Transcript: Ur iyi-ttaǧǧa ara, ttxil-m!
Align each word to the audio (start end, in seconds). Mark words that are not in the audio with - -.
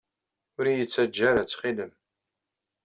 Ur 0.57 0.65
iyi-ttaǧǧa 0.67 1.23
ara, 1.29 1.43
ttxil-m! 1.45 1.91